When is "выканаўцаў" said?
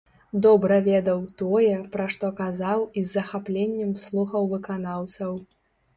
4.55-5.31